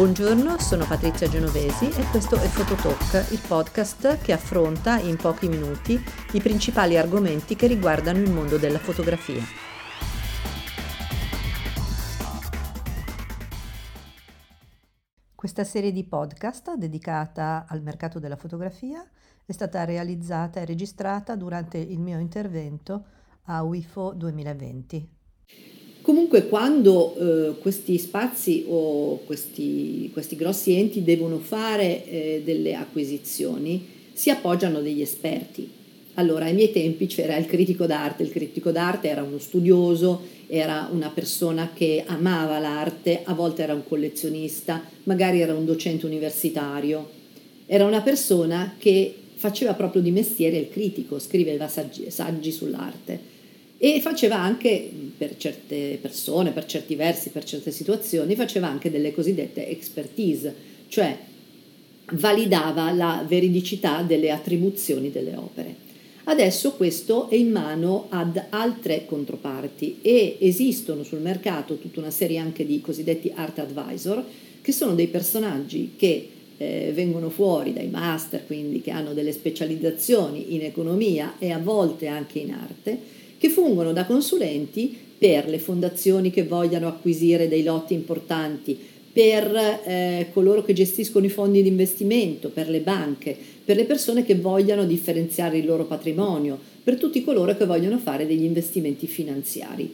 Buongiorno, 0.00 0.58
sono 0.58 0.86
Patrizia 0.86 1.28
Genovesi 1.28 1.90
e 1.90 2.04
questo 2.10 2.36
è 2.36 2.46
Fototalk, 2.46 3.32
il 3.32 3.40
podcast 3.46 4.22
che 4.22 4.32
affronta 4.32 4.98
in 4.98 5.16
pochi 5.16 5.46
minuti 5.46 6.00
i 6.32 6.40
principali 6.40 6.96
argomenti 6.96 7.54
che 7.54 7.66
riguardano 7.66 8.16
il 8.16 8.30
mondo 8.30 8.56
della 8.56 8.78
fotografia. 8.78 9.42
Questa 15.34 15.64
serie 15.64 15.92
di 15.92 16.04
podcast 16.04 16.76
dedicata 16.76 17.66
al 17.68 17.82
mercato 17.82 18.18
della 18.18 18.36
fotografia 18.36 19.06
è 19.44 19.52
stata 19.52 19.84
realizzata 19.84 20.60
e 20.60 20.64
registrata 20.64 21.36
durante 21.36 21.76
il 21.76 22.00
mio 22.00 22.18
intervento 22.18 23.04
a 23.42 23.62
UIFO 23.62 24.14
2020. 24.14 25.19
Comunque 26.02 26.46
quando 26.46 27.16
eh, 27.16 27.58
questi 27.60 27.98
spazi 27.98 28.64
o 28.68 29.20
questi, 29.26 30.08
questi, 30.12 30.34
grossi 30.34 30.74
enti 30.74 31.04
devono 31.04 31.38
fare 31.38 32.06
eh, 32.06 32.42
delle 32.42 32.74
acquisizioni, 32.74 33.86
si 34.12 34.30
appoggiano 34.30 34.80
degli 34.80 35.02
esperti. 35.02 35.68
Allora, 36.14 36.46
ai 36.46 36.54
miei 36.54 36.72
tempi 36.72 37.06
c'era 37.06 37.36
il 37.36 37.46
critico 37.46 37.84
d'arte, 37.86 38.22
il 38.22 38.30
critico 38.30 38.70
d'arte 38.70 39.08
era 39.08 39.22
uno 39.22 39.38
studioso, 39.38 40.22
era 40.46 40.88
una 40.90 41.10
persona 41.10 41.70
che 41.72 42.02
amava 42.06 42.58
l'arte, 42.58 43.20
a 43.24 43.34
volte 43.34 43.62
era 43.62 43.74
un 43.74 43.86
collezionista, 43.86 44.82
magari 45.04 45.40
era 45.40 45.54
un 45.54 45.66
docente 45.66 46.06
universitario, 46.06 47.08
era 47.66 47.84
una 47.84 48.00
persona 48.00 48.74
che 48.78 49.14
faceva 49.34 49.74
proprio 49.74 50.02
di 50.02 50.10
mestiere 50.10 50.56
il 50.56 50.70
critico, 50.70 51.18
scriveva 51.18 51.68
saggi, 51.68 52.10
saggi 52.10 52.50
sull'arte 52.50 53.38
e 53.82 53.98
faceva 54.02 54.38
anche 54.38 54.90
per 55.16 55.38
certe 55.38 55.98
persone, 55.98 56.50
per 56.50 56.66
certi 56.66 56.96
versi, 56.96 57.30
per 57.30 57.44
certe 57.44 57.70
situazioni, 57.70 58.34
faceva 58.34 58.68
anche 58.68 58.90
delle 58.90 59.14
cosiddette 59.14 59.68
expertise, 59.68 60.54
cioè 60.88 61.16
validava 62.12 62.92
la 62.92 63.24
veridicità 63.26 64.02
delle 64.02 64.30
attribuzioni 64.30 65.10
delle 65.10 65.34
opere. 65.34 65.74
Adesso 66.24 66.72
questo 66.72 67.30
è 67.30 67.36
in 67.36 67.50
mano 67.52 68.08
ad 68.10 68.38
altre 68.50 69.06
controparti 69.06 70.00
e 70.02 70.36
esistono 70.40 71.02
sul 71.02 71.20
mercato 71.20 71.78
tutta 71.78 72.00
una 72.00 72.10
serie 72.10 72.36
anche 72.36 72.66
di 72.66 72.82
cosiddetti 72.82 73.32
art 73.34 73.60
advisor, 73.60 74.22
che 74.60 74.72
sono 74.72 74.94
dei 74.94 75.06
personaggi 75.06 75.92
che 75.96 76.28
eh, 76.58 76.92
vengono 76.94 77.30
fuori 77.30 77.72
dai 77.72 77.88
master, 77.88 78.44
quindi 78.44 78.82
che 78.82 78.90
hanno 78.90 79.14
delle 79.14 79.32
specializzazioni 79.32 80.54
in 80.54 80.64
economia 80.64 81.36
e 81.38 81.50
a 81.50 81.58
volte 81.58 82.08
anche 82.08 82.40
in 82.40 82.52
arte, 82.52 83.18
che 83.40 83.48
fungono 83.48 83.94
da 83.94 84.04
consulenti 84.04 84.94
per 85.16 85.48
le 85.48 85.58
fondazioni 85.58 86.30
che 86.30 86.44
vogliano 86.44 86.88
acquisire 86.88 87.48
dei 87.48 87.62
lotti 87.62 87.94
importanti, 87.94 88.78
per 89.10 89.80
eh, 89.86 90.26
coloro 90.30 90.62
che 90.62 90.74
gestiscono 90.74 91.24
i 91.24 91.30
fondi 91.30 91.62
di 91.62 91.68
investimento, 91.68 92.50
per 92.50 92.68
le 92.68 92.80
banche, 92.80 93.34
per 93.64 93.76
le 93.76 93.86
persone 93.86 94.26
che 94.26 94.34
vogliano 94.34 94.84
differenziare 94.84 95.56
il 95.56 95.64
loro 95.64 95.86
patrimonio, 95.86 96.58
per 96.84 96.96
tutti 96.96 97.24
coloro 97.24 97.56
che 97.56 97.64
vogliono 97.64 97.96
fare 97.96 98.26
degli 98.26 98.44
investimenti 98.44 99.06
finanziari. 99.06 99.90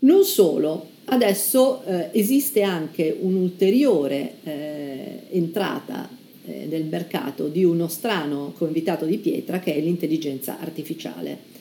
Non 0.00 0.24
solo, 0.24 0.88
adesso 1.04 1.84
eh, 1.84 2.08
esiste 2.10 2.62
anche 2.62 3.16
un'ulteriore 3.20 4.32
eh, 4.42 5.20
entrata 5.30 6.08
eh, 6.44 6.66
del 6.66 6.86
mercato 6.86 7.46
di 7.46 7.62
uno 7.62 7.86
strano 7.86 8.52
convitato 8.58 9.04
di 9.04 9.18
pietra 9.18 9.60
che 9.60 9.76
è 9.76 9.80
l'intelligenza 9.80 10.58
artificiale. 10.58 11.54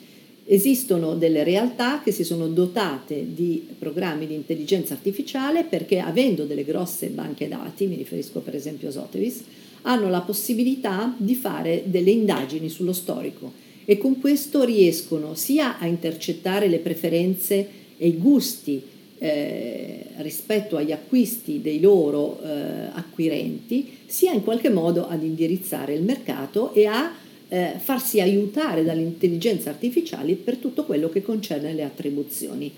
Esistono 0.47 1.15
delle 1.15 1.43
realtà 1.43 2.01
che 2.03 2.11
si 2.11 2.23
sono 2.23 2.47
dotate 2.47 3.33
di 3.33 3.65
programmi 3.79 4.27
di 4.27 4.35
intelligenza 4.35 4.93
artificiale 4.93 5.63
perché 5.63 5.97
avendo 5.97 6.45
delle 6.45 6.63
grosse 6.63 7.07
banche 7.07 7.47
dati, 7.47 7.87
mi 7.87 7.95
riferisco 7.95 8.41
per 8.41 8.53
esempio 8.53 8.89
a 8.89 8.91
Sotheby's, 8.91 9.41
hanno 9.81 10.07
la 10.07 10.21
possibilità 10.21 11.15
di 11.17 11.33
fare 11.33 11.83
delle 11.85 12.11
indagini 12.11 12.69
sullo 12.69 12.93
storico 12.93 13.53
e 13.85 13.97
con 13.97 14.19
questo 14.19 14.63
riescono 14.63 15.33
sia 15.33 15.79
a 15.79 15.87
intercettare 15.87 16.67
le 16.67 16.79
preferenze 16.79 17.67
e 17.97 18.07
i 18.07 18.17
gusti 18.17 18.81
eh, 19.17 20.05
rispetto 20.17 20.77
agli 20.77 20.91
acquisti 20.91 21.59
dei 21.59 21.79
loro 21.79 22.39
eh, 22.43 22.49
acquirenti, 22.93 23.97
sia 24.05 24.31
in 24.31 24.43
qualche 24.43 24.69
modo 24.69 25.07
ad 25.07 25.23
indirizzare 25.23 25.95
il 25.95 26.03
mercato 26.03 26.71
e 26.73 26.85
a 26.85 27.11
eh, 27.49 27.73
farsi 27.77 28.21
aiutare 28.21 28.83
dall'intelligenza 28.83 29.69
artificiale 29.69 30.33
per 30.35 30.57
tutto 30.57 30.83
quello 30.83 31.09
che 31.09 31.21
concerne 31.21 31.73
le 31.73 31.83
attribuzioni. 31.83 32.71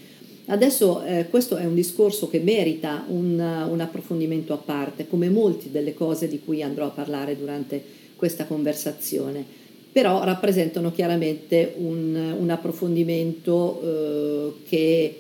Adesso 0.50 1.03
eh, 1.03 1.28
questo 1.29 1.57
è 1.57 1.66
un 1.66 1.75
discorso 1.75 2.29
che 2.29 2.39
merita 2.39 3.05
un, 3.09 3.38
un, 3.39 3.79
approfondimento 3.81 4.53
a 4.53 4.57
parte, 4.57 5.07
come 5.07 5.29
molte 5.29 5.72
delle 5.72 5.94
cose 5.94 6.29
di 6.29 6.39
cui 6.39 6.63
andrò 6.63 6.85
a 6.85 6.91
parlare 6.91 7.38
durante 7.38 7.81
questa 8.16 8.45
conversazione, 8.45 9.44
però 9.91 10.23
rappresentano 10.23 10.91
chiaramente 10.91 11.73
un, 11.78 12.35
un 12.39 12.49
approfondimento 12.49 13.81
eh, 13.81 14.53
che 14.69 15.19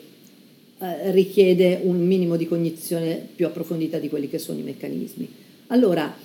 eh, 0.79 1.11
richiede 1.11 1.81
un 1.83 2.05
minimo 2.05 2.37
di 2.37 2.47
cognizione 2.47 3.27
più 3.35 3.45
approfondita 3.47 3.97
di 3.97 4.07
quelli 4.09 4.29
che 4.29 4.37
sono 4.37 4.59
i 4.59 4.63
meccanismi. 4.63 5.27
Allora, 5.67 6.15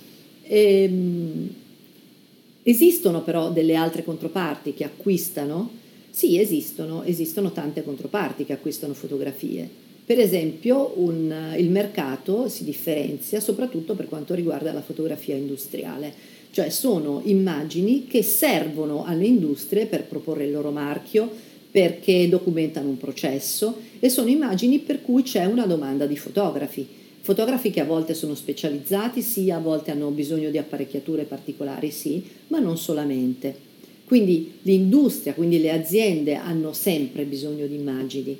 ehm, 0.43 1.49
Esistono 2.63 3.21
però 3.23 3.51
delle 3.51 3.75
altre 3.75 4.05
controparti 4.05 4.73
che 4.73 4.85
acquistano? 4.85 5.69
Sì, 6.09 6.39
esistono, 6.39 7.03
esistono 7.03 7.51
tante 7.51 7.83
controparti 7.83 8.45
che 8.45 8.53
acquistano 8.53 8.93
fotografie. 8.93 9.69
Per 10.05 10.17
esempio 10.17 10.93
un, 10.95 11.53
il 11.57 11.69
mercato 11.69 12.47
si 12.47 12.63
differenzia 12.63 13.41
soprattutto 13.41 13.95
per 13.95 14.07
quanto 14.07 14.33
riguarda 14.33 14.71
la 14.71 14.81
fotografia 14.81 15.35
industriale, 15.35 16.13
cioè 16.51 16.69
sono 16.69 17.21
immagini 17.25 18.05
che 18.07 18.23
servono 18.23 19.03
alle 19.03 19.25
industrie 19.25 19.85
per 19.85 20.05
proporre 20.05 20.45
il 20.45 20.51
loro 20.51 20.71
marchio, 20.71 21.29
perché 21.69 22.29
documentano 22.29 22.87
un 22.87 22.97
processo 22.97 23.77
e 23.99 24.07
sono 24.07 24.29
immagini 24.29 24.79
per 24.79 25.01
cui 25.01 25.23
c'è 25.23 25.45
una 25.45 25.65
domanda 25.65 26.05
di 26.05 26.15
fotografi 26.15 26.87
Fotografi 27.23 27.69
che 27.69 27.79
a 27.79 27.85
volte 27.85 28.13
sono 28.15 28.35
specializzati, 28.35 29.21
sì, 29.21 29.49
a 29.49 29.57
volte 29.57 29.91
hanno 29.91 30.09
bisogno 30.09 30.49
di 30.49 30.57
apparecchiature 30.57 31.23
particolari, 31.23 31.89
sì, 31.89 32.21
ma 32.49 32.59
non 32.59 32.77
solamente. 32.77 33.55
Quindi 34.03 34.55
l'industria, 34.63 35.33
quindi 35.33 35.61
le 35.61 35.71
aziende 35.71 36.35
hanno 36.35 36.73
sempre 36.73 37.23
bisogno 37.23 37.65
di 37.65 37.75
immagini. 37.75 38.37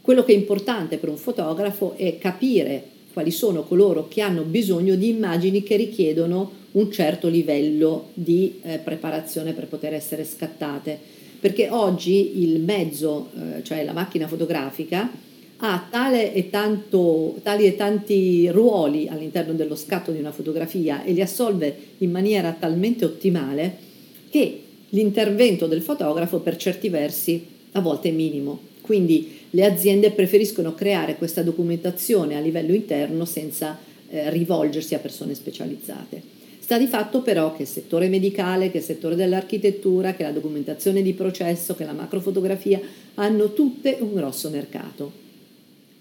Quello 0.00 0.24
che 0.24 0.32
è 0.32 0.36
importante 0.36 0.96
per 0.96 1.10
un 1.10 1.18
fotografo 1.18 1.92
è 1.98 2.16
capire 2.16 2.82
quali 3.12 3.30
sono 3.30 3.64
coloro 3.64 4.08
che 4.08 4.22
hanno 4.22 4.44
bisogno 4.44 4.94
di 4.94 5.10
immagini 5.10 5.62
che 5.62 5.76
richiedono 5.76 6.52
un 6.72 6.90
certo 6.90 7.28
livello 7.28 8.12
di 8.14 8.60
eh, 8.62 8.78
preparazione 8.78 9.52
per 9.52 9.66
poter 9.66 9.92
essere 9.92 10.24
scattate. 10.24 10.98
Perché 11.38 11.68
oggi 11.68 12.40
il 12.42 12.60
mezzo, 12.60 13.28
eh, 13.36 13.62
cioè 13.62 13.84
la 13.84 13.92
macchina 13.92 14.26
fotografica, 14.26 15.10
ha 15.64 15.86
tale 15.88 16.34
e 16.34 16.50
tanto, 16.50 17.36
tali 17.42 17.66
e 17.66 17.76
tanti 17.76 18.48
ruoli 18.50 19.06
all'interno 19.06 19.52
dello 19.52 19.76
scatto 19.76 20.10
di 20.10 20.18
una 20.18 20.32
fotografia 20.32 21.04
e 21.04 21.12
li 21.12 21.20
assolve 21.20 21.76
in 21.98 22.10
maniera 22.10 22.56
talmente 22.58 23.04
ottimale 23.04 23.76
che 24.28 24.60
l'intervento 24.88 25.68
del 25.68 25.82
fotografo 25.82 26.40
per 26.40 26.56
certi 26.56 26.88
versi 26.88 27.46
a 27.72 27.80
volte 27.80 28.08
è 28.08 28.12
minimo. 28.12 28.58
Quindi 28.80 29.38
le 29.50 29.64
aziende 29.64 30.10
preferiscono 30.10 30.74
creare 30.74 31.16
questa 31.16 31.42
documentazione 31.42 32.36
a 32.36 32.40
livello 32.40 32.74
interno 32.74 33.24
senza 33.24 33.78
eh, 34.08 34.30
rivolgersi 34.30 34.96
a 34.96 34.98
persone 34.98 35.34
specializzate. 35.34 36.40
Sta 36.58 36.76
di 36.76 36.88
fatto 36.88 37.22
però 37.22 37.54
che 37.54 37.62
il 37.62 37.68
settore 37.68 38.08
medicale, 38.08 38.72
che 38.72 38.78
il 38.78 38.84
settore 38.84 39.14
dell'architettura, 39.14 40.14
che 40.14 40.24
la 40.24 40.32
documentazione 40.32 41.02
di 41.02 41.12
processo, 41.12 41.76
che 41.76 41.84
la 41.84 41.92
macrofotografia 41.92 42.80
hanno 43.14 43.52
tutte 43.52 43.98
un 44.00 44.12
grosso 44.12 44.50
mercato. 44.50 45.21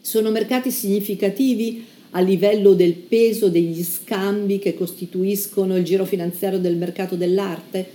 Sono 0.02 0.32
mercati 0.32 0.72
significativi 0.72 1.86
a 2.12 2.22
livello 2.22 2.74
del 2.74 2.94
peso 2.94 3.50
degli 3.50 3.84
scambi 3.84 4.58
che 4.58 4.74
costituiscono 4.74 5.78
il 5.78 5.84
giro 5.84 6.06
finanziario 6.06 6.60
del 6.60 6.76
mercato 6.76 7.16
dell'arte? 7.16 7.86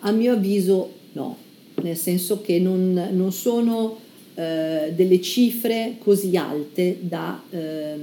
A 0.00 0.12
mio 0.12 0.34
avviso 0.34 0.92
no, 1.12 1.36
nel 1.82 1.96
senso 1.96 2.40
che 2.40 2.60
non, 2.60 3.08
non 3.12 3.32
sono 3.32 3.98
eh, 4.36 4.92
delle 4.94 5.20
cifre 5.20 5.96
così 5.98 6.36
alte 6.36 6.98
da 7.00 7.42
eh, 7.50 7.94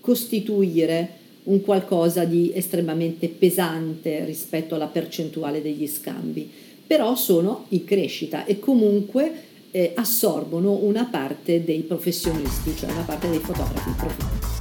costituire 0.00 1.20
un 1.44 1.60
qualcosa 1.60 2.24
di 2.24 2.52
estremamente 2.54 3.26
pesante 3.28 4.24
rispetto 4.24 4.76
alla 4.76 4.86
percentuale 4.86 5.60
degli 5.60 5.88
scambi, 5.88 6.48
però 6.86 7.16
sono 7.16 7.66
in 7.70 7.84
crescita 7.84 8.44
e 8.44 8.60
comunque 8.60 9.50
eh, 9.72 9.92
assorbono 9.96 10.72
una 10.72 11.06
parte 11.10 11.64
dei 11.64 11.80
professionisti, 11.80 12.76
cioè 12.76 12.92
una 12.92 13.02
parte 13.02 13.28
dei 13.28 13.40
fotografi 13.40 13.90
professionisti. 13.96 14.51